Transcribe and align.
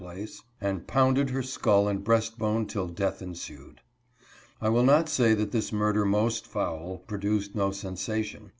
81 0.03 0.13
place 0.15 0.41
and 0.59 0.87
pounded 0.87 1.27
in 1.27 1.33
her 1.35 1.43
skull 1.43 1.87
and 1.87 2.03
breast 2.03 2.39
bone 2.39 2.65
till 2.65 2.87
death 2.87 3.21
ensued. 3.21 3.81
I 4.59 4.67
will 4.67 4.81
not 4.81 5.09
say 5.09 5.35
that 5.35 5.51
this 5.51 5.71
murder 5.71 6.05
most 6.05 6.47
foul 6.47 7.03
pro 7.05 7.19
duced 7.19 7.53
no 7.53 7.69
sensation. 7.69 8.49